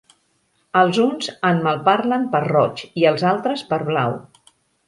[0.79, 4.21] Els uns en malparlen per roig i els altres per blau.